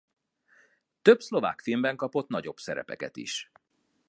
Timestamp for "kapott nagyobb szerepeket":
1.95-3.15